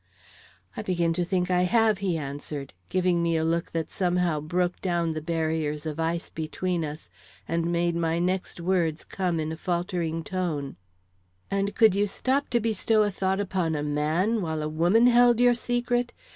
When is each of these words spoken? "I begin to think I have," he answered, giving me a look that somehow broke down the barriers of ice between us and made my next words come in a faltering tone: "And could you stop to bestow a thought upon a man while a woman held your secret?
"I 0.75 0.81
begin 0.81 1.13
to 1.13 1.23
think 1.23 1.51
I 1.51 1.61
have," 1.61 1.99
he 1.99 2.17
answered, 2.17 2.73
giving 2.89 3.21
me 3.21 3.37
a 3.37 3.43
look 3.43 3.71
that 3.73 3.91
somehow 3.91 4.39
broke 4.39 4.81
down 4.81 5.11
the 5.13 5.21
barriers 5.21 5.85
of 5.85 5.99
ice 5.99 6.27
between 6.31 6.83
us 6.83 7.07
and 7.47 7.71
made 7.71 7.95
my 7.95 8.17
next 8.17 8.59
words 8.59 9.03
come 9.03 9.39
in 9.39 9.51
a 9.51 9.57
faltering 9.57 10.23
tone: 10.23 10.75
"And 11.51 11.75
could 11.75 11.93
you 11.93 12.07
stop 12.07 12.49
to 12.49 12.59
bestow 12.59 13.03
a 13.03 13.11
thought 13.11 13.39
upon 13.39 13.75
a 13.75 13.83
man 13.83 14.41
while 14.41 14.63
a 14.63 14.67
woman 14.69 15.05
held 15.05 15.39
your 15.39 15.53
secret? 15.53 16.13